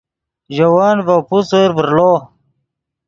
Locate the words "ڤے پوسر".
1.05-1.67